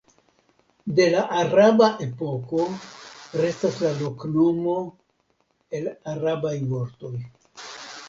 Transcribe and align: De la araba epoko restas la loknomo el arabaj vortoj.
De 0.99 1.05
la 1.15 1.25
araba 1.41 1.89
epoko 2.05 2.65
restas 3.43 3.79
la 3.85 3.93
loknomo 4.01 4.77
el 5.83 5.95
arabaj 6.17 6.59
vortoj. 6.77 7.17